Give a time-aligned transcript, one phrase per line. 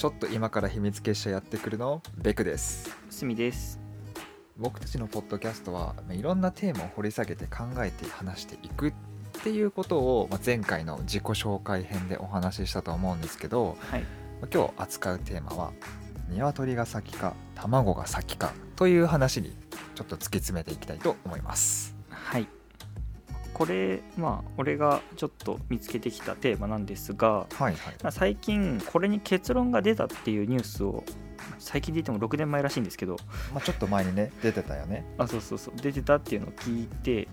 [0.00, 2.00] ちょっと今から秘密結社やってくるの？
[2.16, 2.96] ベクです。
[3.10, 3.78] すみです。
[4.56, 8.92] 僕たちのポッドキャストはまあいろんなテーマを掘り下げて考えて話していくっ
[9.42, 14.00] ていうことを、まあ、前回の自己紹介編でお話ししたと思うんですけど、はい。
[14.00, 14.06] ま
[14.44, 15.72] あ今日扱うテーマは
[16.30, 19.54] 鶏が先か卵が先かという話に
[19.96, 21.94] ちょっと突き詰めていきたいと思います。
[22.08, 22.48] はい
[23.60, 27.76] これまあ俺がちょっと見つけてきたテーマなんですがはいはい。
[28.02, 31.04] まあ最近これに結論が出たっていうニュースを
[31.58, 33.18] 最近で言っても6年前らしいんですけど
[33.52, 35.04] まあ、ちょっと前にね出てたよね。
[35.18, 37.28] あそうそうそう出てたっていうのを聞いて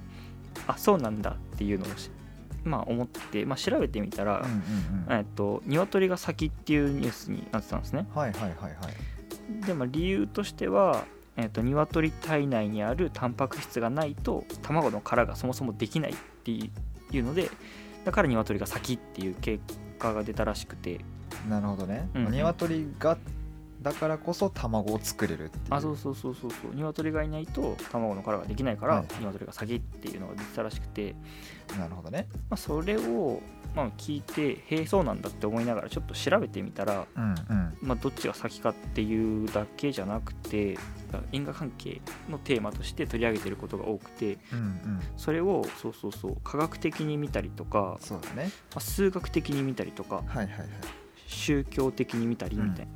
[0.67, 2.11] あそうなんだっていうのをし
[2.65, 5.25] まあ思って、まあ、調べてみたら、うんうんうん。
[5.27, 8.05] と鶏が先っていうニュースになってたんですね。
[8.13, 8.67] はいはいはいは
[9.63, 9.65] い。
[9.65, 11.05] で、まあ、理由としては、
[11.37, 16.69] えっと鶏体内にあるタンパク質がないと卵の殻がそもそもできないってい
[17.19, 17.49] うので
[18.03, 19.63] だから鶏が先っていう結
[19.99, 20.99] 果が出たらしくて。
[21.49, 22.31] なるほどね、うんうん。
[22.31, 23.17] 鶏が
[23.81, 25.63] だからこそ卵を作れるっていう。
[25.69, 26.51] あそうそうそうそう。
[26.51, 29.05] そう鶏がいないと卵の殻ができないから、はい。
[29.19, 31.15] 鶏が先っていうのが出てたらしくて、
[31.77, 32.27] なるほどね。
[32.49, 33.41] まあ、それを、
[33.75, 37.77] まあ、聞いてへえそうなんだって思いながらちょっと調べてみたら、うんうん。
[37.81, 40.77] まあ、どっちが先かっていうだけじゃなくて
[41.31, 44.99] 因果関係のテーマとして取り上げてることが多くてうんうん。
[45.17, 48.49] それをそうそうそう科学的に見たりとか、そうだね。
[48.71, 50.67] まあ、数学的に見たりとかはいはいはい。
[51.27, 52.91] 宗教的に見たりみたいな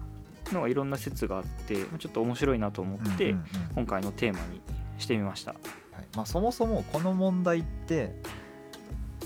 [0.53, 3.35] のがいろんな説があってまあちょっと面白いなと思って、
[3.75, 4.61] 今回のテーマに
[4.97, 5.51] してみました。
[5.51, 5.61] はい。
[6.15, 8.13] まあ、そもそもこの問題って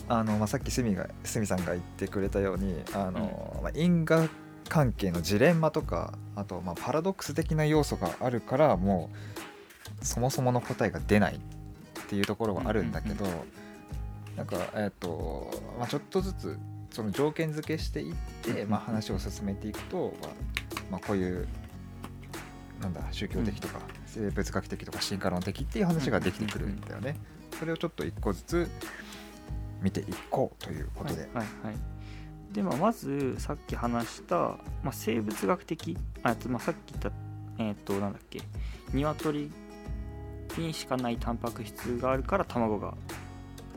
[0.07, 4.27] あの、まあ、さっきすみがすみさんが言ってくれたようにあの、まあ、因果
[4.69, 9.09] 関係のジレンマとかあとまあパラドックス的な要素があるからも
[10.01, 13.25] うそもそもの答えが出ないっていうところはあるんだけど、
[14.35, 16.59] なんかえっ、と、まあ、ちょっとずつ
[16.91, 20.31] その条件付けしていって、まあ、話を進めていくと、まあ
[20.91, 21.47] まあ、こういう
[22.81, 27.17] なんだ宗教的とか生物学的とか進化論的っていう話ができてくるんだよね。
[27.59, 28.70] それをちょっと一個ずつ
[29.82, 31.21] 見ていこうということで。
[31.21, 31.95] はいはいはい
[32.55, 37.11] で、まあ、まずさっき話した、まあ、生物学的あ、まあ、さっき言った
[37.58, 38.42] えっ、となんだっけ
[38.93, 39.52] 鶏
[40.58, 42.95] にしかないタンパク質があるから卵が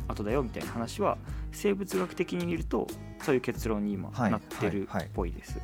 [0.07, 1.19] 後だよみたいな話は
[1.53, 2.87] 生物学的に見ると
[3.23, 5.61] そういう結論に今はいなってるはいはいっぽいです。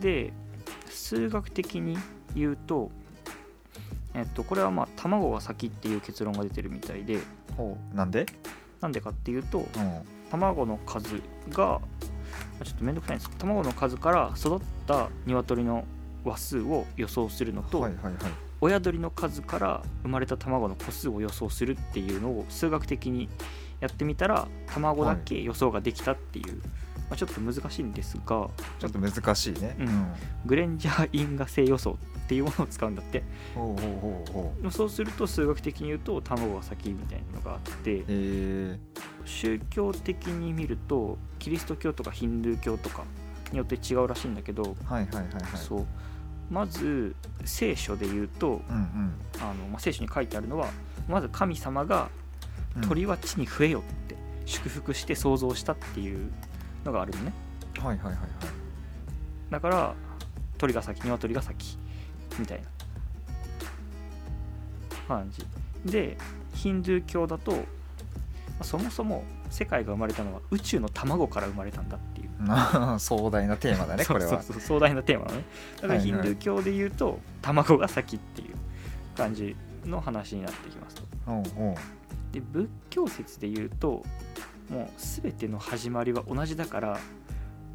[0.00, 0.32] で
[0.94, 1.98] 数学的に
[2.34, 2.90] 言うと
[4.14, 7.18] えっと、これはまあ卵が先っていう結論が出てるみたいで。
[7.56, 8.26] ほうなんで、
[8.80, 9.66] なんでかっていうとうん、
[10.30, 11.80] 卵の数が
[12.60, 13.28] あちょっとめんどくさいんです。
[13.30, 15.84] けど卵の数から育った鶏の
[16.24, 18.14] 羽数を予想するのと、はいはいはい。
[18.60, 23.28] 親鳥の数から生まれた卵の個数を予想するっていうのを数学的に
[23.80, 26.62] やってみたら卵だけ予想ができたっていう、
[27.14, 29.76] まあ、ちょっと難しいんですがちょっと難しいね。
[29.78, 30.12] うん
[30.44, 33.22] グレンジャー因果性予想っていうものを使うんだって。
[34.70, 38.78] そうすると数学的に言うと卵が先みたいなのがあってえー、
[39.24, 43.04] 宗教的に見るとキリスト教とかヒンドゥー教とか
[43.52, 45.42] によって違うらしいんだけど、はいはいはいはい。
[45.54, 45.86] そう
[46.50, 47.14] まず
[47.44, 50.68] 聖書で言うとうんうんあの、まあ、聖書に書いてあるのは
[51.08, 52.08] まず神様が
[52.76, 52.82] うん。
[52.82, 56.30] 鳥は地に増えよって祝福して創造したっていう
[56.84, 57.32] のがあるのね。
[57.78, 58.26] はいはいはいはい。
[59.50, 59.94] だから
[60.58, 61.78] 鳥が先鶏が先
[62.38, 62.68] みたいな。
[65.06, 65.46] 感じ。
[65.90, 66.16] で
[66.54, 67.58] ヒンドゥー教だと、ま
[68.60, 72.42] あそもそも世界が生まれたのは宇宙の卵から生まれたんだっていう。
[72.42, 74.42] な 壮大なテーマだね これは。
[74.42, 75.44] そう壮大なテーマだね。
[75.80, 78.54] だからヒンドゥー教で言うと、卵が先っていう
[79.16, 81.04] 感じの話になってきますと。
[82.32, 84.02] で仏教説で言うと
[84.70, 84.88] もう
[85.22, 86.98] 全ての始まりは同じだから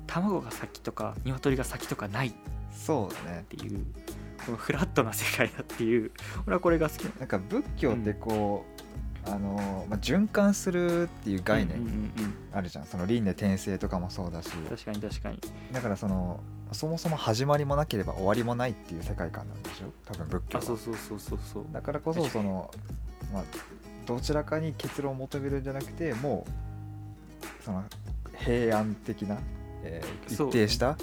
[0.07, 2.35] 卵が先とか鶏が先とかないっう
[2.71, 3.45] そうだね。
[3.49, 3.85] ていう
[4.45, 6.11] このフラットな世界だっていう
[6.47, 8.65] 俺はこれが好きななんか仏教ってこ
[9.25, 12.11] う、あのまあ、循環するっていう概うんうん念うん。
[12.53, 14.49] あるじゃん、その輪廻転生とかもそうだし。
[14.55, 15.39] うん確かに確かに。
[15.73, 16.39] だからその
[16.71, 19.91] そもそも始まりもなければ終わりもないっていう世界観なんでしょ？
[20.05, 20.63] 多分仏教は。
[20.63, 21.65] あそうそうそうそうそう。
[21.73, 22.71] だからこそその、
[23.33, 23.43] まあ、
[24.05, 26.51] どちらかに結論を求めるんじゃなくてもう
[27.63, 27.83] その
[28.37, 29.37] 平安的な、
[29.83, 30.93] えー一定した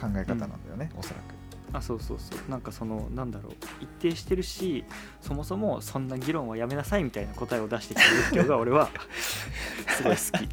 [0.00, 1.40] 考え方なんだよね、おそらく。
[1.72, 2.50] あそうそうそう。
[2.50, 3.52] なんかそのなんだろう。
[3.80, 4.84] 一定してるし
[5.20, 8.90] そもそもそんな議論はやめなさいみたいな答えを出してきた仏教が俺は
[9.96, 10.48] すごい好き。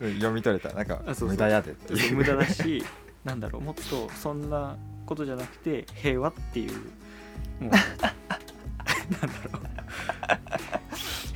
[0.00, 0.74] うん読み取れた。
[0.74, 1.28] なんかあそうそう。
[1.28, 2.84] 無駄やでっていう無駄だし
[3.24, 3.62] なんだろう。
[3.62, 6.72] もっとそんなことじゃなくて平和っていう。
[7.62, 9.49] もう なんだろう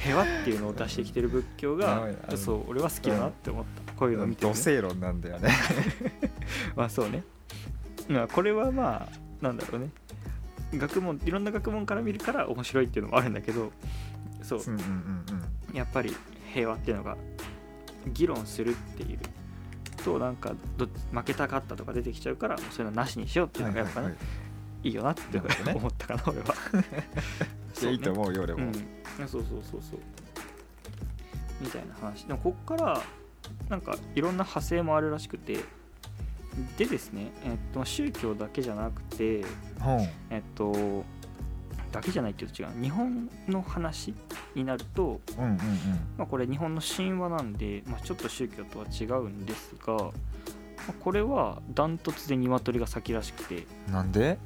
[0.05, 3.93] 平和っていうのを出してきてる仏教やがそう俺は好きだなって思った。
[3.95, 5.51] こういうのを見て、ね、土正論なんだよね。
[6.77, 7.23] まあそうね。
[8.09, 9.09] まあこれはまあ
[9.41, 9.89] なんだろうね。
[10.75, 13.73] 学問いろんな学問から見るから面白いっていうのもあるんだけど
[14.43, 14.61] そう。
[14.67, 15.25] うんうんうん
[15.71, 15.77] うん。
[15.77, 16.15] やっぱり
[16.53, 17.17] 平和っていうのが
[18.13, 19.19] 議論するっていう。
[20.05, 24.91] となんかど負けたかったとか出てきちゃうからそういうのなしにしようっていうのがやっぱね、はいはいい。
[24.91, 25.41] いよなって
[25.75, 26.55] 思ったかな俺は
[27.83, 30.01] いやいいと思うよ俺も、うん、そうそうそうそう。
[31.61, 32.25] みたいな話。
[32.25, 33.01] でもこっから
[33.69, 35.59] なんかいろんな派生もあるらしくて。
[36.79, 39.47] でですね、えっと、宗教だけじゃなくてうん。
[40.31, 41.05] えっと
[41.91, 42.83] だけじゃないっていうと違う。
[42.83, 44.15] 日本の話
[44.55, 45.57] になると、うんうん
[46.17, 50.11] まあ、これ日本の神話なんで、まあ、ちょっと宗教とは違うんですが、ま
[50.91, 53.67] あこれはダントツで鶏が先らしくて。
[53.89, 54.39] うんなんで？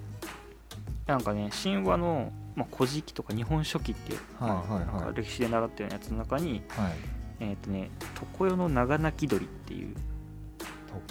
[1.06, 4.64] なんかね神話の「まあ、古事記」とか「日本書紀」っていう、ま
[5.08, 6.92] あ歴史で習ったようなやつの中にはい。
[7.40, 7.88] えっ、とね
[8.36, 9.94] 常世の長鳴き鳥っていう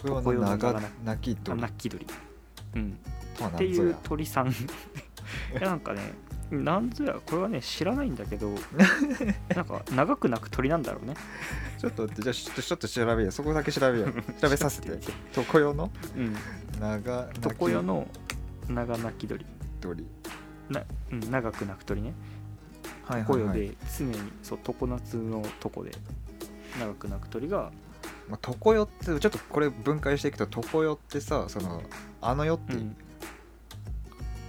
[0.03, 1.61] 常世の長泣きあ鳥。
[1.61, 2.07] 鳴き鳥、
[2.75, 2.99] うん、
[3.47, 4.49] っていう鳥さん。
[4.51, 4.53] い
[5.55, 6.13] やなんかね
[6.51, 8.53] なんぞやこれはね知らないんだけど
[9.55, 11.13] なんか長く鳴く鳥なんだろうね。
[11.77, 13.31] ちょっとじゃあちょっとちょっと調べよう。
[13.31, 14.13] そこだけ調べよう。
[14.41, 14.99] 調べさせて。
[15.31, 16.35] 常世のうん。
[16.79, 18.07] 長泣き常世の
[18.67, 19.45] 長鳴き鳥。
[19.79, 20.05] 鳥
[20.69, 22.13] な、うん、長く鳴く鳥ね。
[23.05, 25.91] はいはいはい、で常にそう常夏の床で
[26.79, 27.71] 長く鳴く鳥が
[28.29, 31.81] まあ、常世ってちょっとこれ分解していくと常世ってさその
[32.21, 32.77] あの世って、う。
[32.77, 32.95] ん。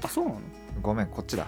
[0.02, 0.40] あそうなの？
[0.82, 1.46] ごめんこっちだ。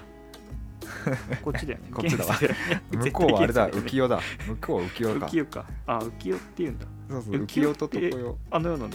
[1.43, 1.91] こっちだよね。
[1.95, 2.37] こっちだわ。
[2.91, 4.21] 向こうはあれだ浮世だ。
[4.47, 5.27] 向こうは浮世か。
[5.27, 5.67] 浮世か。
[5.87, 6.87] あ浮世っていうんだ。
[7.09, 8.89] そうそう浮世とって常世あの世の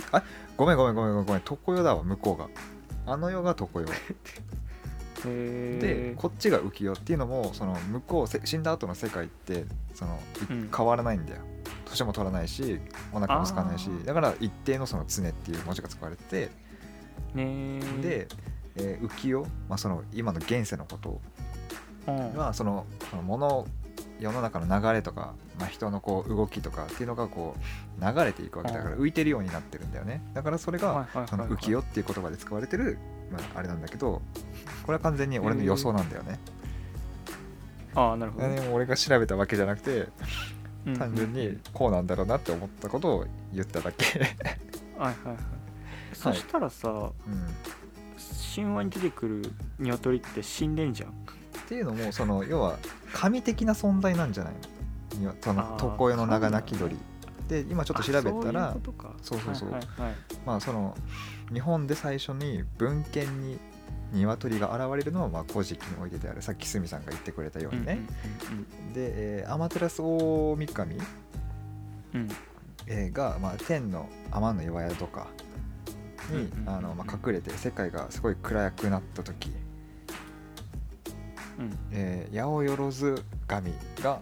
[0.55, 1.41] ごめんごめんごめんごめんごめん。
[1.43, 2.47] 常世だわ向こうが。
[3.07, 3.85] あの世が常世へ
[5.23, 6.15] でー。
[6.15, 10.19] こっちが浮世っていうのもその向こうせ死んだ後の世界ってその
[10.49, 10.69] いうん。
[10.75, 11.41] 変わらないんだよ。
[11.85, 12.79] 年も取らないし
[13.13, 16.49] お腹も空かないしだから一定のその常っていう文字が使われて
[18.01, 18.27] で、
[18.75, 21.21] えー浮世、まあ、その今の現世のこと
[22.07, 22.33] うん。
[22.35, 23.67] はそのその物
[24.19, 27.55] 世の中の流れとか、まあ、人のこう動きとかっていうのがこ
[27.99, 30.21] う流れていくわけだからう浮いてるようになってるんだよね。
[30.33, 32.97] だからそれがその浮世っていう言葉で使われてる、
[33.31, 34.21] まあ、あれなんだけど
[34.85, 36.39] これは完全に俺の予想なんだよね。
[37.95, 38.69] ああなるほどね。
[38.71, 40.09] 俺が調べたわけじゃなくて
[40.85, 44.27] うん単純にこうなんだろうなって思ったことを言っただけ、はい
[44.99, 45.37] はいはい。
[46.13, 47.11] そしたらさ、うん、
[48.55, 51.09] 神話に出てくる鶏って死んでんじゃん。
[51.09, 51.13] っ
[51.67, 52.77] ていうのもその要は
[53.11, 54.53] 神的な存在なんじゃない
[55.19, 55.33] の？
[55.41, 56.95] その常世の長泣き鳥。
[57.47, 58.75] で今ちょっと調べたら
[59.21, 60.15] そうそうそうはいはいはい。
[60.45, 60.95] まあその
[61.51, 63.57] 日本で最初に文献に
[64.13, 66.41] 鶏が現れるのはまあ古事記においてである。
[66.41, 67.99] さっき鷲見さんが言ってくれたようにね、
[68.93, 72.29] で、えー、天照大神、うん。
[72.87, 75.27] えーが、まあ、天の天の岩宿か。
[76.31, 76.51] に、
[77.03, 79.51] 隠れて世界がすごい暗くなった時、
[81.59, 81.77] うん。
[81.91, 84.21] えー、八百万神が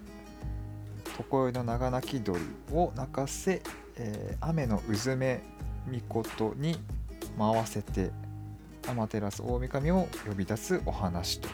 [1.30, 2.40] 常世の長鳴き鳥
[2.72, 3.62] を鳴かせ、
[3.96, 5.42] えー雨のうずめ
[5.88, 6.78] みことに
[7.38, 8.12] 回せて
[8.88, 11.50] 天照大神を呼び出すお話と。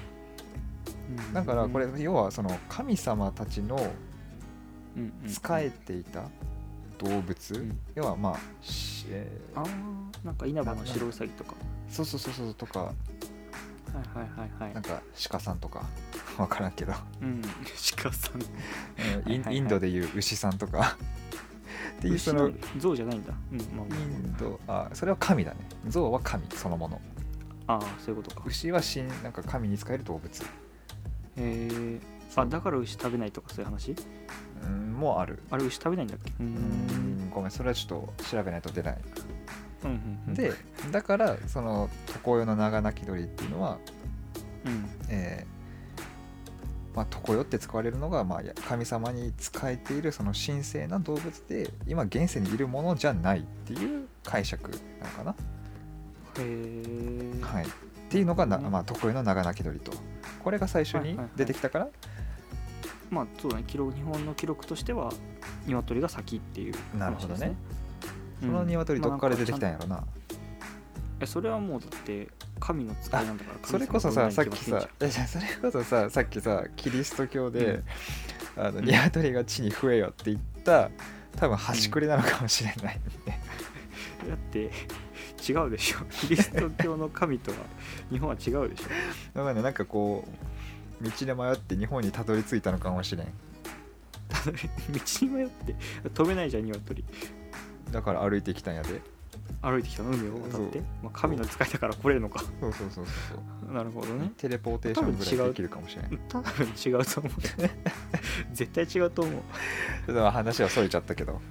[1.28, 1.34] うん。
[1.34, 3.78] だからこれ要はその神様たちの
[5.28, 6.24] 仕えていた
[6.98, 7.80] 動物、ん。
[7.96, 11.54] 要はまあ、しえーあーなんか稲葉の白ウサギとか。
[11.90, 12.80] そうそうそうそうとか。
[12.80, 12.94] は
[13.96, 14.74] いはいはいはい。
[14.74, 15.86] なんか鹿さんとか。
[16.38, 16.94] 分からんけど。
[17.22, 17.42] うん。
[17.96, 18.42] 鹿さん。
[18.42, 18.44] う
[19.30, 19.58] んインはいはいはい。
[19.58, 20.98] インドでいう牛さんとか。
[21.98, 23.34] っていうその象じゃないんだ。
[23.52, 25.58] うんまあインドあそれは神だね。
[25.88, 27.02] 象は神そのもの
[27.70, 28.44] ああそういうことか。
[28.48, 30.44] 牛は神なんか神に使える動物。
[30.44, 30.48] へ
[31.38, 32.00] え
[32.36, 33.96] あだから牛食べないとかそういう話？
[34.64, 35.44] うんもうある。
[35.52, 36.32] あれ牛食べないんだっけ？
[36.32, 37.28] ううん。
[37.28, 38.98] んごめんそれはちょっと調べないと出ない。
[39.84, 40.34] うんうんうん。
[40.34, 40.52] で
[40.92, 41.90] だからその
[42.26, 43.78] 常世の長鳴き鳥っていうのは
[44.66, 44.90] うん。
[45.10, 45.60] えー
[46.96, 55.36] まあ、常世って使われるのが、まあ、や神様に仕えているその神聖な動物で今現世にいるものじゃないっていう解釈なのかな、
[56.42, 57.68] はい、っ
[58.10, 58.72] ていうのがな、うん。
[58.72, 59.92] まあ、常世の長鳴き鳥と。
[60.44, 61.30] これが最初にはいはいはい。
[61.36, 61.88] 出てきたから、
[63.10, 63.64] まあそうだね。
[63.68, 65.12] 記録日本の記録としては
[65.66, 67.56] 鶏が先っていうね、なるほどね。
[68.42, 68.50] うん。
[68.50, 70.04] その鶏どっから出てきたんまあやろな、
[71.22, 72.30] えそれはもうだって
[72.60, 74.88] 神の使いなんだからそれこそささっきさ
[75.28, 77.84] それこそささっきさキリスト教で、うん。
[78.58, 80.90] あのうん鶏が地に増えよって言った
[81.38, 83.40] 多分端くれなのかもしれない、ね
[84.28, 84.70] だって
[85.48, 85.98] 違うでしょ。
[86.12, 87.58] キリスト教の神とは
[88.12, 88.90] 日本は違うでしょ。
[89.34, 90.28] だからねなんかこ
[91.02, 93.28] う道で迷って日本にたどり着いたのかもしれん。
[94.30, 95.76] 道に迷って
[96.14, 97.04] 飛べないじゃん鶏
[97.92, 99.02] だから歩いてきたんやで。
[99.62, 100.12] 歩いてきたの？
[100.12, 100.80] 海を渡って。
[101.04, 102.40] まあ、神の使いだから来れるのか。
[102.40, 104.32] そうそうそうそうなるほどね。
[104.38, 107.34] テレポーテーションぐらいできるかもしれない多分違うと思う。
[108.54, 109.34] 絶対違うと思う。
[110.06, 111.42] ちょっと話はそれちゃったけど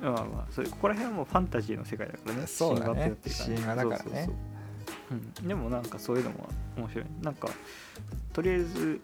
[0.00, 2.46] まあまあそれここら辺はもうファンタジーの世界だからね。
[2.46, 2.94] そうだね。
[2.94, 4.30] 神話ってやつ神話だからね。
[5.42, 7.04] でもなんかそういうのも面白い。
[7.22, 7.48] なんか
[8.32, 9.00] とりあえず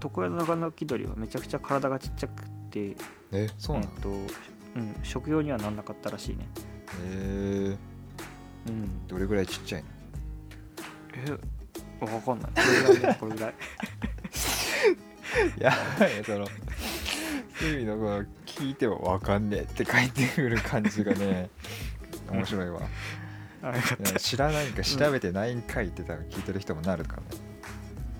[0.00, 2.96] 常屋の長野気鳥はめちゃくちゃ体がちっちゃくて
[3.32, 3.90] えそうなの？
[3.96, 4.12] えっと、う
[4.78, 6.46] ん、食用にはなんなかったらしいね。
[7.04, 9.06] えー、うん。
[9.08, 9.88] どれぐらいちっちゃいの？
[11.26, 11.30] え
[12.00, 12.52] わかんない。
[12.54, 12.64] これ
[12.98, 13.16] ぐらいね。
[13.20, 13.54] これぐらい。
[15.58, 15.72] いや
[16.24, 16.46] その。
[17.62, 18.24] 海のこの
[18.56, 21.50] 聞いてもわかんねえって書いてくる感じがね
[22.30, 22.80] 面白いわ。
[24.18, 27.18] 知らないんか調べてないんかいって多分聞いてる人もなるか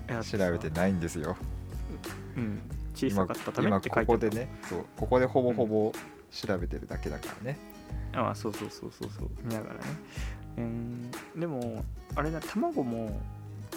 [0.09, 1.35] らね調べてないんですよ。
[2.37, 2.61] うん。
[2.93, 4.07] 小さ今かったため今って書いてある。
[4.07, 5.91] ここでねそうここでほぼほぼ
[6.31, 7.57] 調べてるだけだからね、
[8.13, 9.29] ああそうそうそうそうそう。
[9.43, 9.81] 見ながらね。
[10.57, 11.11] うん。
[11.35, 11.83] でも
[12.15, 13.19] あれだ卵も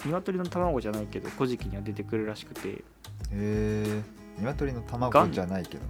[0.05, 2.69] 鶏の卵じゃないけど古事記には出てくるらしくて。
[2.69, 2.83] へ
[3.31, 4.01] え。
[4.37, 5.83] 鶏の卵じゃないけど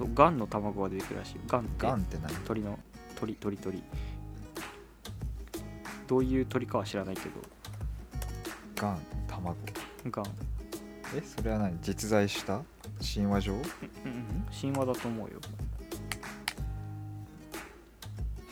[0.00, 1.70] そうガンの卵が出てくるらしいガンって。
[1.86, 2.34] ガンって何？
[2.46, 2.78] 鳥の
[3.16, 3.82] 鳥鳥鳥。
[6.08, 7.28] どういう鳥かは知らないけど。
[8.76, 9.54] ガン卵。
[10.10, 10.26] ガン、
[11.14, 11.78] えそれは何？
[11.82, 12.62] 実在した？
[13.14, 13.52] 神話上？
[13.52, 13.62] うんうん、
[14.58, 15.38] 神話だと思うよ。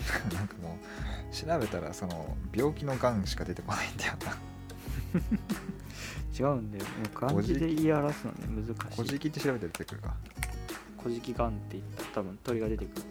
[0.34, 4.36] なんかもう調べたらその病気のがんしか出てこないんだよな。
[6.38, 6.84] 違うんだよ。
[6.84, 9.04] もう漢字で言い表すのね難古しい。
[9.12, 10.14] 事記って調べて出てくるか
[11.02, 13.02] 古事記ガンって言ったら多分鳥が出てくる。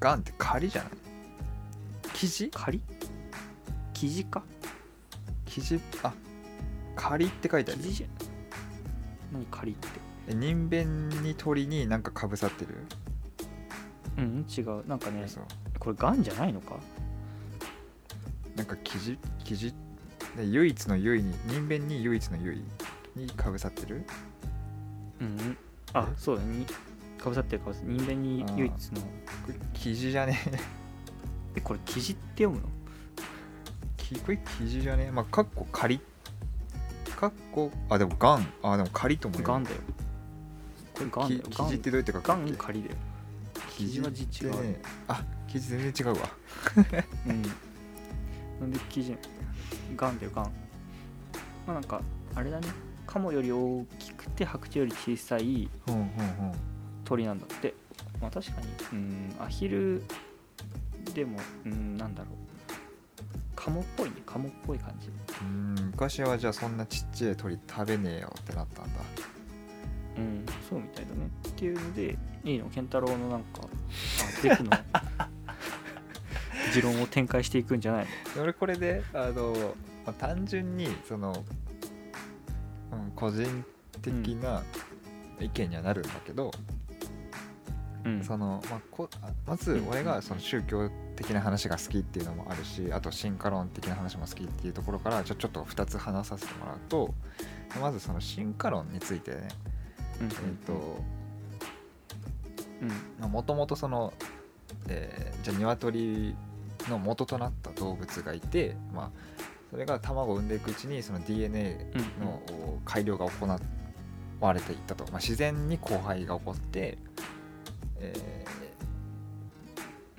[0.00, 0.92] がんって仮じゃない？
[2.12, 2.50] 生地？
[2.52, 2.80] 仮？
[3.92, 4.42] 生地か？
[5.46, 5.80] 生地？
[6.02, 6.12] あ
[6.96, 8.06] 仮って書いてある生地じゃ
[9.32, 9.88] 何仮って？
[10.28, 12.74] え人弁に鳥になんかかぶさってる？
[14.18, 14.86] うん違う。
[14.86, 15.26] なんかね
[15.78, 16.76] これガンじゃないのか？
[18.56, 19.18] なんか生地？
[19.44, 19.74] 生地？
[20.36, 22.62] で唯一の唯に人弁に唯一の唯
[23.14, 24.04] にかぶさってる？
[25.20, 25.56] うん
[25.94, 26.66] あそうだに
[27.18, 27.96] かぶさってるかぶさってる。
[27.96, 29.00] 人間に唯一の。
[29.00, 29.06] こ
[29.48, 30.38] れ生地じゃね
[31.56, 31.60] え。
[31.62, 32.68] これ生地って読むの？
[33.96, 36.00] きこれ生地じゃねまあかっこ仮。
[37.16, 39.76] かっこあでもガンあでも仮ともガンだよ。
[40.94, 41.42] これガンだよ。
[41.50, 42.96] 生地ってどうやって書くガン仮だよ。
[43.76, 44.62] 生地生地は字違う。
[44.62, 46.28] ねあ生地全然違うわ。
[47.26, 47.42] うん。
[48.60, 49.16] なんで生地
[49.96, 50.44] ガンだよガン
[51.66, 52.00] まあなんか
[52.34, 52.68] あれだね
[53.06, 55.68] カモより大きくて白鳥より小さい
[57.04, 57.74] 鳥なんだって。
[58.20, 58.66] まあ確かに。
[58.92, 60.02] うんアヒル
[61.14, 62.34] でもうんなんだろう。
[63.54, 64.16] カモっぽいね。
[64.26, 65.08] カモっぽい感じ。
[65.40, 69.00] うん昔はじゃあそんなちっちゃい鳥食べねえよってなったんだ。
[70.16, 71.28] うんそうみたいだね。
[71.48, 72.68] っていうのでいいの？
[72.70, 74.70] 健太郎のなんかあデクの？
[76.72, 78.06] 持論を展開していくんじゃない
[78.36, 78.42] の？
[78.42, 79.52] 俺これであの、
[80.06, 81.73] まあ、単純にその、うん、
[83.14, 83.64] 個人
[84.02, 84.62] 的な
[85.40, 86.50] 意見にはなるんだけど、
[88.04, 88.22] うん。
[88.22, 97.14] そのまあ、こあまずうん俺がその宗教的な話が好きっていうのもあるしあと進化論的な話も好きっていうところからちょちょっと2つ話させてもらうと
[97.80, 99.48] まずその進化論についてね
[100.20, 100.26] うん。
[100.26, 100.34] えっ、
[100.66, 101.02] と
[103.22, 103.30] うん。
[103.30, 104.12] もともとその、
[104.88, 106.34] えーじゃあ鶏
[106.88, 109.10] の元となった動物がいて、まあ、
[109.74, 112.24] それが卵を産んでいくうちにその DNA うん。
[112.24, 112.40] の
[112.84, 113.48] 改良が行
[114.38, 116.96] われていったと、まあ、自然に交配が起こって、
[117.98, 118.44] え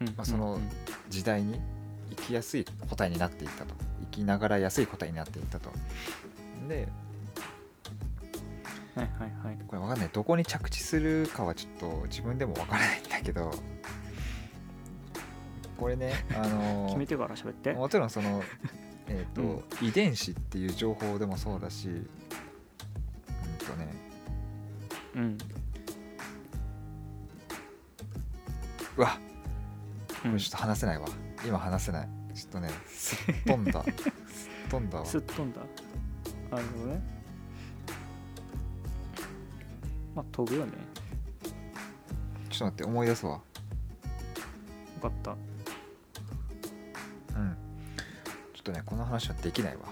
[0.01, 0.07] うん。
[0.07, 0.69] まあそのうん
[1.09, 1.61] 時代に
[2.17, 3.73] 生きやすい個体になっていったと。
[4.01, 5.69] 生きながらやすい個体になっていったと。
[6.67, 6.89] で
[8.93, 9.57] はいはいはい。
[9.65, 10.09] これわかんない。
[10.11, 13.51] どこに着地するかはちょっと自分でもわからないんだけど
[15.77, 17.71] これねあの 決めてから喋って。
[17.71, 18.43] もちろんその
[19.07, 22.05] えっ、と、遺伝子っていう情報でもそうだしうん
[23.65, 23.93] とね。
[25.15, 25.37] うん。
[28.97, 29.17] うわ。
[30.23, 30.31] うん。
[30.31, 31.07] これちょっと話せないわ。
[31.45, 32.09] 今話せない。
[32.33, 33.83] ちょっとねすっ飛んだ。
[33.83, 33.93] すっ
[34.69, 35.05] 飛んだわ。
[35.07, 35.61] すっ飛んだ。
[36.51, 37.01] なるほどね。
[40.15, 40.73] まあ飛ぶよね。
[42.49, 43.41] ちょっと待って思い出すわ。
[45.01, 45.35] 分かった
[48.85, 49.83] この話はできないわ。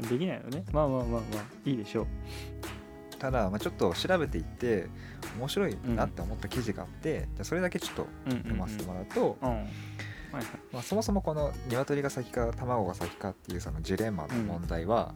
[0.08, 0.64] できないよね。
[0.72, 1.22] まあまあまあまあ
[1.64, 2.06] いいでしょう。
[3.18, 4.88] ただ、まあ、ちょっと調べていって
[5.38, 9.38] 面白いなって思った記事があって、じゃあそれだけちょっとうんうん、うん、読ませてもらうと、
[10.82, 15.14] そもそもこの鶏が先か卵が先かっていうそのジレンマの問題は、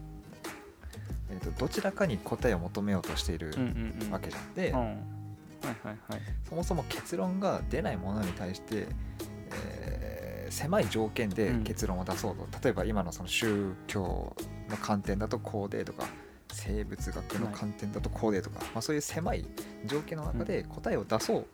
[1.30, 4.11] えー、とどちらかに答えを求めようとしているうんうんうん。
[4.11, 4.78] わけじゃんで、うん。
[4.78, 6.20] はいはいはい。
[6.49, 8.87] そもそも結論が出ないものに対して、
[9.52, 9.88] えー
[10.50, 11.64] 狭い条件でうん。
[11.64, 14.37] 結論を出そうと、例えば今のその宗教
[14.69, 16.07] の観点だとこうでとか
[16.52, 19.45] 生物学の観点だとこうでとか、まあ、そういう狭い
[19.85, 21.45] 条件の中で答えを出そうっ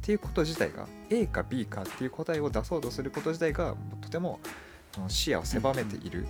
[0.00, 4.40] ていうこと自体が A か B かっていう答えを出そうとすること自体がとても
[4.92, 6.26] その視野を狭めている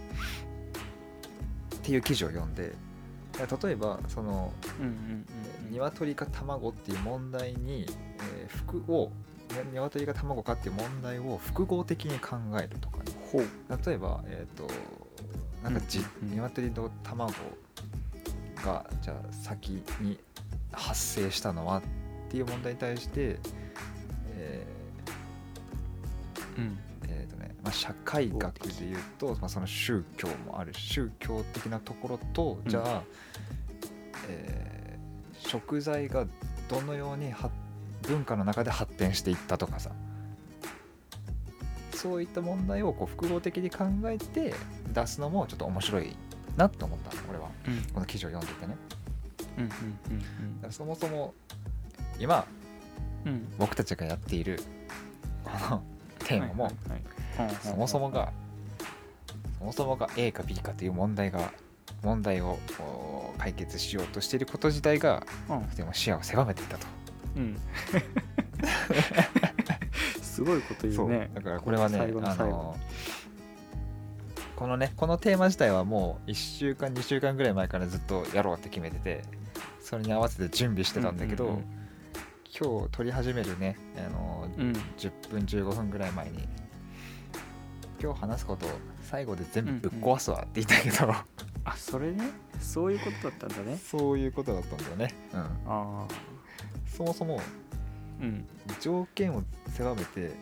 [1.76, 2.73] っていう記事を読んで
[3.62, 5.26] 例えばそのうんうんうん
[5.66, 5.73] うん。
[5.73, 7.87] 鶏か卵っていう問題に、
[8.38, 9.11] えー複を
[9.62, 13.04] ね鶏か卵かっていう問題を複合的に考えるとかね。
[13.84, 14.68] 例えばえっ、と
[15.62, 16.37] なんかじ、うんうんうん。
[16.37, 17.32] 鶏の卵
[18.64, 20.18] がじゃあ先に
[20.73, 21.82] 発生したのはっ
[22.28, 23.38] ていう問題に対して
[24.37, 26.78] えーうん。
[27.08, 32.70] えーとねまあ、社会学でいうと、まあ、その宗教もあるし宗教的なところとうん。
[32.70, 33.02] じゃあ、
[34.28, 34.75] えー
[35.46, 36.26] 食材が
[36.68, 37.54] どのように発
[38.08, 39.90] 文化の中で発展していったとかさ。
[41.94, 44.52] そういった問題をこう複合的に考えて
[44.92, 46.14] 出すのもちょっと面白い
[46.56, 47.49] なと思ったの俺は。
[47.66, 47.82] うん。
[47.94, 48.76] この記事を読んでてね。
[49.56, 49.70] うんうん
[50.56, 51.32] だからそもそも
[52.18, 52.44] 今
[53.25, 53.32] うん。
[53.32, 54.61] うん僕たちがやっている
[55.44, 55.82] この
[56.18, 56.73] テーマも、
[57.62, 58.32] そもそもが
[59.58, 61.52] そもそもが A か B かという問題が
[62.02, 65.62] 問題をお解決しようとしていること自体がうん。
[65.64, 66.87] とても視野を狭めていたと、
[67.37, 67.57] うん。
[70.23, 71.31] すごいこと言うね。
[71.35, 72.76] だからこれはねあの
[74.57, 79.23] このねこのテーマ自体はもう1週間2週間ぐらい前からずっとやろうって決めてて
[79.81, 81.64] それに合わせて準備してたんだけど、うんうん
[82.57, 84.73] 今日撮り始めるねあのうんうん。
[84.97, 86.49] 10分15分ぐらい前に
[88.00, 88.69] 今日話すことを
[89.03, 91.12] 最後で全部ぶっ壊すわって言ったけど、
[91.64, 92.31] あそれね。
[92.61, 93.76] そういうことだったんだね。
[93.76, 96.07] そういうことだったんだよね、うん、ああ
[96.96, 97.40] そもそも
[98.20, 98.46] うん。
[98.80, 100.32] 条件を狭めて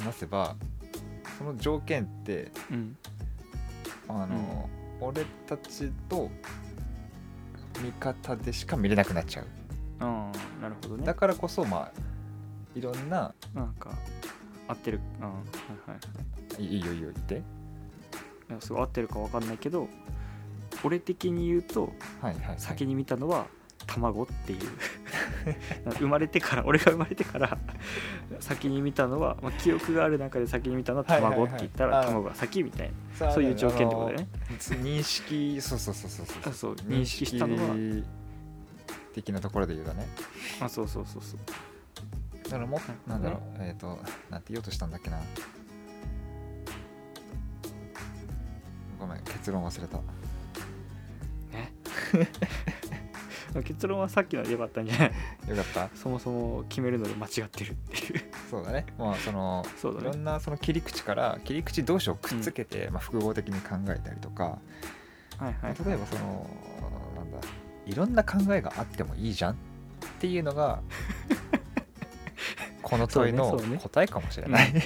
[0.00, 0.56] 話せば
[1.38, 2.96] その条件ってうん。
[4.08, 4.68] あの、
[5.00, 6.28] 俺たちと
[7.80, 9.46] 味方でしか見れなくなっちゃう。
[10.00, 11.06] ああなるほどね。
[11.06, 11.92] だからこそまあ
[12.74, 13.92] いろんななんか
[14.68, 15.00] 合ってる。
[15.20, 15.34] うんはい
[15.90, 17.36] はいはいいよいいよ言って。
[17.36, 17.38] い
[18.52, 19.88] やすごい合ってるかわかんないけど
[20.84, 23.46] 俺的に言うとはいはい、はい、先に見たのは
[23.86, 24.60] 卵っていう
[25.98, 27.58] 生まれてから俺が生まれてから
[28.40, 32.90] 先に見たのは、まあ、記憶がある中で先に見たのは卵って言ったらあ卵が先みたい
[33.20, 34.28] なそういう条件ってことだよね。
[34.82, 37.76] 認識そうそうそうそうそうあそう認識したのは。
[39.12, 40.06] 的なところで言うとね。
[40.60, 42.44] あそうそうそうそう。
[42.44, 43.98] だからもなんだろうえっ、と
[44.30, 45.18] なんて言おうとしたんだっけな。
[48.98, 49.98] ごめん結論忘れた。
[51.52, 51.72] ね
[53.62, 55.10] 結論はさっきのでよかったんじゃない？
[55.50, 55.90] よかった？
[55.96, 58.22] そもそも決めるので間違ってるっていう。
[58.50, 58.86] そうだね。
[58.98, 60.08] まあそのそうだね。
[60.08, 64.58] いろんなその切り口から切り口同士をくっつけて、まあ、複合的に考えたりとか、
[65.38, 65.74] はいはい。
[65.86, 66.48] 例えばその
[67.16, 67.38] なんだ
[67.84, 69.56] いろんな考えがあってもいいじゃんっ
[70.20, 70.80] ていうのが
[72.82, 74.72] この問いの答えかもしれない、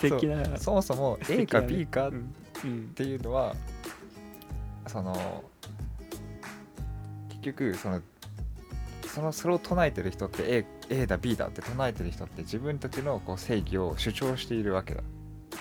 [0.00, 2.34] 素敵なそもそも A か B かっうん。
[2.64, 2.88] うん。
[2.94, 3.54] ていうのは
[4.90, 5.44] その
[7.28, 8.00] 結局その
[9.06, 15.02] そのそれを唱えてる人って A, A だ B だって唱えてる人って自分たちのこう正義を主張しているわけだ。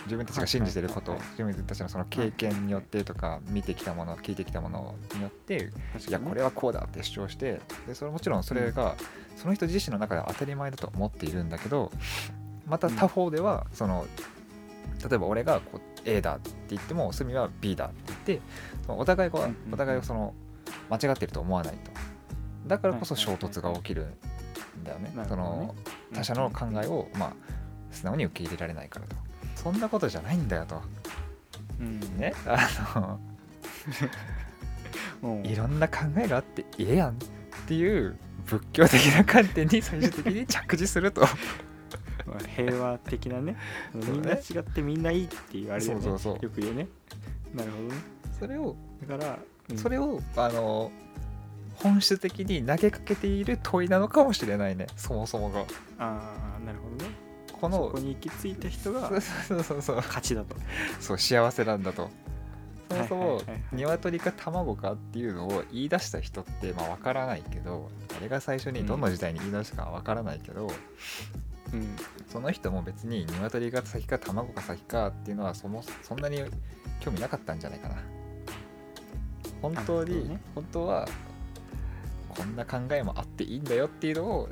[0.06, 5.72] 自分たちが信じてること、はいはい自分たちのその経験によってとか見てきたもの聞いてきたものによって
[6.08, 8.96] いやこれはこうだって主張してでそれもちろんそれが
[9.36, 11.92] その人自身の中では当たり前だと思っているんだけど
[12.65, 14.06] また他方ではその
[15.08, 18.41] 例えば俺がこう A だって言っても鷲見は B だって言って
[18.86, 20.34] そのお互いがうお互いがその
[20.89, 21.91] 間違ってると思わないと。
[22.67, 24.08] だからこそ衝突が起きる
[24.79, 25.12] んだよね。
[25.27, 25.75] その
[26.13, 27.34] 他者の考えをまあ
[27.91, 29.15] 素直に受け入れられないからと。
[29.55, 30.82] そんなことじゃないんだよと。
[31.79, 31.99] うん。
[32.17, 32.34] ね。
[32.45, 33.19] あの
[35.21, 35.27] う。
[35.41, 37.13] んいろんな考えがあってええやんっ
[37.67, 41.21] ていう仏教的な観点に最終的に着地すると。
[42.25, 43.58] まあ平和的なね。
[43.93, 46.03] みんな違ってみんないいっていうあれだよね。
[46.03, 46.43] そうそうそう。
[46.43, 46.88] よく言うね
[47.53, 47.95] なるほどね。
[48.39, 48.75] それを
[49.07, 49.77] だから、うん。
[49.77, 50.91] それをあの
[51.75, 54.88] 本質的に投げかけている問いなのかもしれないね。
[54.95, 55.62] そもそもが。
[55.97, 57.12] ああなるほどね。
[57.53, 60.55] このそこに行き着いた人がそうそうそうそう勝ちだと。
[60.99, 62.09] そう幸せなんだと。
[62.89, 63.59] そもそもはいはいはいはい。
[63.71, 70.67] 鶏か卵かっていうのを言い出した人ってまあ分からないけど誰が最初にどの時代に言い出したかは分からないけど、
[71.73, 71.95] うん。
[72.27, 76.43] その人も別に鶏が先か卵が先かっていうのはそもそんなに
[76.99, 77.95] 興味なかったんじゃないかな。
[79.62, 81.07] 本当に、本当は
[82.29, 84.49] こんな考えもあっていいんだよっていうのを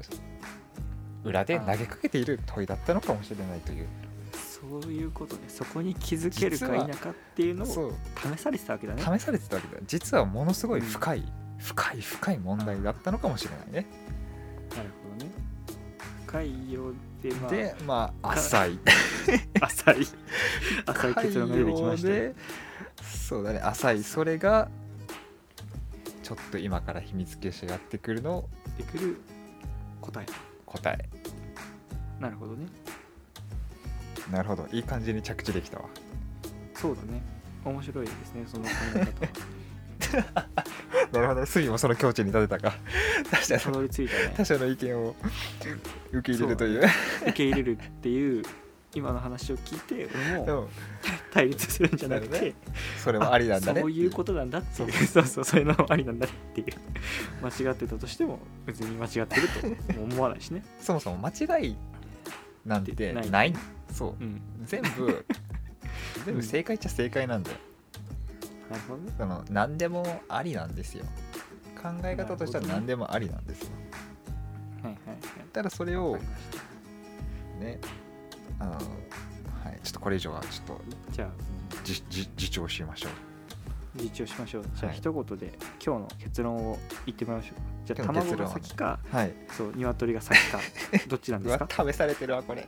[1.24, 3.88] 裏で投げかけている問いだったのかもしれないという。
[4.34, 9.02] そういうことねそこに気づけるか否かっていうのを試されてたわけだね。
[9.02, 11.24] 試されてたわけだ実はものすごい深い、
[11.60, 13.88] 深い深い問題だったのかもしれないね。
[14.76, 15.27] なるほどね
[16.28, 18.80] 深いようでまあでまあ浅い。
[19.62, 19.96] 浅い。
[20.86, 23.06] 浅い結論が出てきました。
[23.08, 24.04] そうだね浅い。
[24.04, 24.70] それが
[26.22, 29.18] ちょっと今から秘密結社やってくるの出てくる
[30.02, 30.26] 答え。
[30.66, 31.10] 答え。
[32.20, 32.68] なるほどね。
[34.30, 34.68] なるほど。
[34.72, 35.86] いい感じに着地できたわ。
[36.74, 37.22] そうだね。
[37.64, 39.00] 面白いですねその考え
[40.14, 40.48] 方は
[41.12, 41.46] なるほどね。
[41.46, 42.78] 杉もその境地に立てたか。
[43.30, 44.34] 確 かたにどり着いたね。
[44.36, 45.16] 他者の意見を
[46.12, 46.82] 受け入れるという。
[47.24, 48.44] 受け入れるっていう
[48.94, 50.68] 今の話を聞いて俺もうん
[51.32, 52.56] 対立するんじゃなくてなる
[53.04, 53.82] それもありなんだね。
[53.82, 54.92] そういうことなんだっていう。
[54.92, 56.68] そそうそうそういうのもありなんだっていう。
[57.42, 59.48] 間違ってたとしても別に間違ってる
[59.94, 60.64] とも思わないしね。
[60.82, 61.78] そもそも間違い
[62.66, 63.30] なんてない。
[63.30, 63.54] ない。
[63.94, 64.24] そう。
[64.24, 64.42] うん。
[64.66, 65.26] 全部
[66.26, 67.58] 全部正解っちゃ正解なんだよ
[68.70, 71.06] なるほどねその何でもありなんですよ。
[71.82, 73.70] 考え方としては何でもありなんですよ。
[74.84, 75.18] はいはいはい。
[75.54, 76.44] ただそれをわかりまし
[77.60, 77.66] た。
[77.66, 77.80] ね
[78.60, 81.30] あのはいちょっとこれ以上はちょっとじゃあ
[81.84, 83.12] じじ自重しましょう。
[84.02, 84.64] 実証しましょう。
[84.64, 84.98] じゃあはい。
[84.98, 89.34] 一言で今日の結論を言ってみましょうじゃあ卵が今日の結論は先かはい。
[89.58, 90.60] そう鶏が先か
[91.08, 91.84] どっちなんうですか？
[91.84, 92.68] わ試されてるわこれ。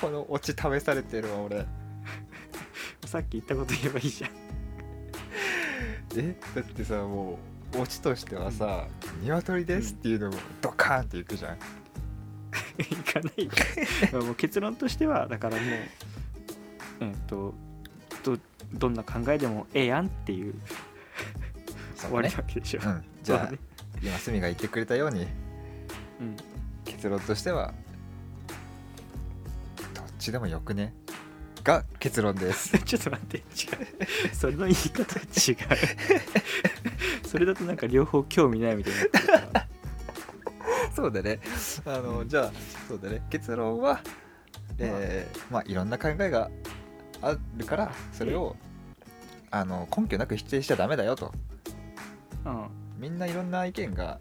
[0.00, 1.64] このオチ試されてるわ俺。
[3.06, 4.30] さっき言ったこと言えばいいじゃん
[6.16, 7.38] えだってさも
[7.74, 8.86] うオチとしてはさ
[9.22, 11.58] 「鶏です」っていうのをドカーンっていくじゃん。
[12.78, 13.50] いかないよ。
[14.24, 15.64] もう結論としてはだからもう
[17.00, 17.54] えっ、と
[18.22, 18.38] ど
[18.74, 20.54] どんな考えでもええやんっていう
[21.96, 23.04] 終わりなわけでしょ、うん。
[23.22, 23.54] じゃあ
[24.02, 25.26] 今すみが言ってくれたように
[26.20, 26.36] うん。
[26.84, 27.72] 結論としては
[29.94, 30.94] どっちでもよくね？
[31.62, 32.78] が結論です。
[32.84, 33.38] ちょっと待って。
[33.38, 33.44] 違う。
[34.34, 35.56] それの言い方が違う。
[37.26, 39.00] それだとなんか両方興味ないみたいに
[39.52, 39.68] な
[40.94, 41.40] そうだね。
[41.86, 42.52] あのじゃあ
[42.88, 43.22] そうだね。
[43.30, 44.00] 結論は
[44.78, 45.62] えーまあ。
[45.66, 46.50] いろんな考えが
[47.22, 48.56] あるからそれを
[49.50, 51.32] あの根拠なく否定しちゃダメだよと。
[52.44, 52.68] うん。
[52.98, 54.20] みんないろんな意見が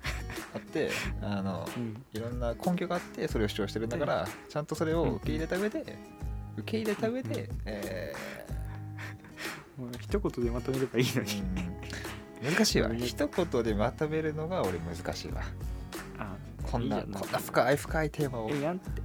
[0.54, 2.04] あってあのうん。
[2.14, 5.98] いろんな根拠があってそれを主張してるんだからちゃんとそれを受け入れた上で
[6.58, 8.14] 受け入れた上で、え
[9.78, 12.54] もう一言でまとめればいいのに、ーうん。
[12.54, 12.94] 難しいわ。
[12.94, 15.42] 一言でまとめるのが俺難しいわ。
[16.18, 17.22] あこんないいじゃん。
[17.22, 18.50] こんな深い深いテーマを。
[18.52, 19.02] ええやんって。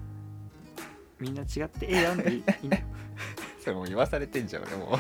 [1.19, 2.43] みんな違ってええやんでいいい。
[3.63, 4.99] それもう言わされてんじゃん俺も。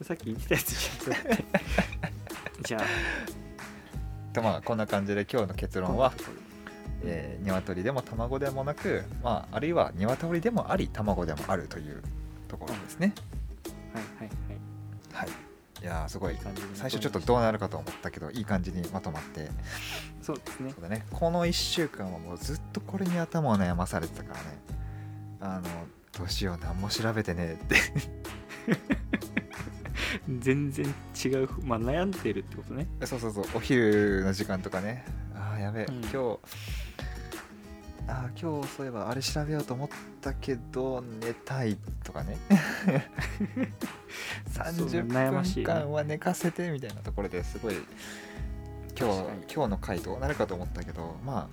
[0.00, 1.44] う さっき言ってたやつじゃんそれって。
[2.64, 2.82] じゃあ。
[4.32, 6.10] とまあこんな感じで今日の結論は。
[6.10, 6.16] こ
[7.02, 12.02] えー、鶏でも卵でもなく、まあ、あるいは鶏でもあり卵でもあるという
[12.48, 13.14] ところですね。
[13.94, 14.28] はいはい
[15.12, 15.26] はい。
[15.26, 15.28] はい、
[15.82, 16.36] いやーすごい。
[16.74, 19.48] 最初ちょっとどうなるかと思ったけどいい感じにまとまって。
[20.22, 20.70] そうですね。
[20.70, 21.04] そうだね。
[21.10, 24.58] この1週間はもうずっとこれに頭を悩まされてたからね。
[25.40, 25.68] あの
[26.16, 27.76] どうしよう何も調べてねえって。
[30.38, 30.86] 全然
[31.24, 31.48] 違う。
[31.64, 32.86] まあ悩んでるってことね。
[33.04, 33.44] そうそうそう。
[33.54, 35.04] お昼の時間とかね。
[35.34, 36.00] あーやべえ、うん。
[36.02, 36.38] 今日
[38.10, 39.88] あー今日そういえばあれ調べようと思っ
[40.20, 42.36] たけど寝たいとかね。
[44.52, 45.64] そう30悩ましいね。
[45.64, 47.74] 分間は寝かせてみたいなところですごい
[48.98, 51.48] 今日今日の回どうなるかと思ったけどま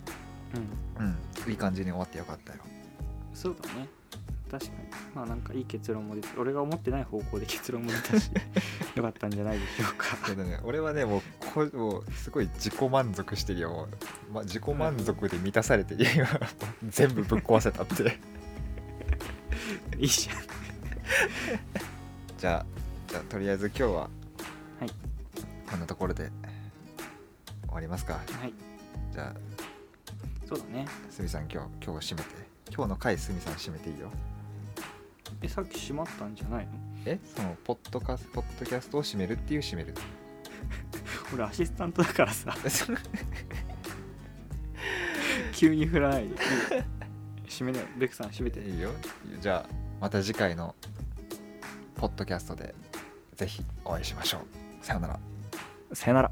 [0.56, 1.04] うん。
[1.04, 1.16] あ
[1.46, 1.52] うん。
[1.52, 2.60] いい感じに終わってよかったよ。
[3.34, 3.88] そうだね
[4.50, 4.78] 確かに。
[5.14, 8.32] まあなんかいい結論も出て俺が思ってない方向で結論も出たし
[8.96, 10.18] よかったんじゃないでしょうか。
[10.26, 11.06] けどね俺はね。
[11.06, 13.70] もうこもうすごい自己満足してるよ。
[13.70, 16.30] もう、ま、自己満足で満たされて今も
[16.84, 18.20] う全部ぶっ壊せたって。
[19.98, 20.38] いいじゃん。
[22.38, 22.66] じゃあ
[23.08, 24.08] じゃあとりあえず今日はは
[24.86, 24.92] い。
[25.70, 26.32] こんなところで
[27.66, 28.14] 終わりますか。
[28.14, 28.54] はい。
[29.12, 29.36] じゃあ
[30.48, 30.88] そうだね。
[31.10, 32.48] すみさん今日今日締めて。
[32.74, 34.12] 今日の回すみさん締めていいよ
[35.42, 36.72] えさっき閉まったんじゃないの？
[37.06, 37.20] え？
[37.36, 39.94] そのポッドカスポッドキャストを締めるっていう締める。
[41.34, 42.56] 俺アシスタントだからさ。
[45.54, 46.36] 急に振らないで
[47.48, 48.60] 閉めなよベクさん閉めて。
[48.62, 48.92] いいよ。
[49.40, 50.76] じゃあまた次回の
[51.96, 52.76] ポッドキャストで
[53.36, 54.40] ぜひお会いしましょ
[54.82, 54.86] う。
[54.86, 55.20] さようなら。
[55.94, 56.32] さよなら